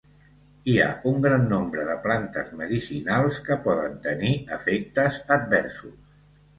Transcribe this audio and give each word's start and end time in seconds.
Hi 0.71 0.77
ha 0.79 0.87
un 1.11 1.19
gran 1.25 1.45
nombre 1.51 1.83
de 1.91 1.99
plantes 2.07 2.51
medicinals 2.63 3.39
que 3.51 3.61
poden 3.69 3.97
tenir 4.09 4.35
efectes 4.61 5.25
adversos. 5.41 5.99